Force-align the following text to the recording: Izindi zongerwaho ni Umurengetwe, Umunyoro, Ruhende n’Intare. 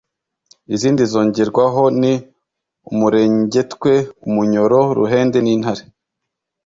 Izindi 0.73 1.01
zongerwaho 1.11 1.83
ni 2.01 2.13
Umurengetwe, 2.91 3.91
Umunyoro, 4.27 4.79
Ruhende 4.97 5.37
n’Intare. 5.41 5.83